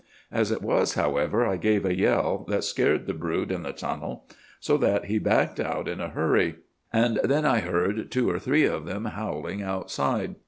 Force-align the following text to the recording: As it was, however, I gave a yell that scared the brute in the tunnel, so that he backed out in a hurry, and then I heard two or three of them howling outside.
As 0.31 0.49
it 0.51 0.63
was, 0.63 0.95
however, 0.95 1.45
I 1.45 1.57
gave 1.57 1.85
a 1.85 1.95
yell 1.95 2.43
that 2.49 2.63
scared 2.63 3.05
the 3.05 3.13
brute 3.13 3.51
in 3.51 3.61
the 3.61 3.71
tunnel, 3.71 4.25
so 4.59 4.75
that 4.77 5.05
he 5.05 5.19
backed 5.19 5.59
out 5.59 5.87
in 5.87 6.01
a 6.01 6.09
hurry, 6.09 6.55
and 6.91 7.19
then 7.23 7.45
I 7.45 7.59
heard 7.59 8.09
two 8.09 8.27
or 8.27 8.39
three 8.39 8.65
of 8.65 8.87
them 8.87 9.05
howling 9.05 9.61
outside. 9.61 10.37